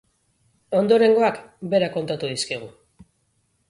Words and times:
Ondorengoak 0.79 1.39
berak 1.75 1.97
kontatu 2.01 2.35
dizkigu. 2.35 2.75